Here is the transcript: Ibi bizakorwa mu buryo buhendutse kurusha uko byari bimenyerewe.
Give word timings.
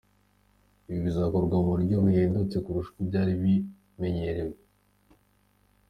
Ibi 0.87 0.99
bizakorwa 1.07 1.55
mu 1.63 1.67
buryo 1.73 1.95
buhendutse 2.03 2.55
kurusha 2.65 2.89
uko 2.91 3.01
byari 3.09 3.33
bimenyerewe. 3.41 4.57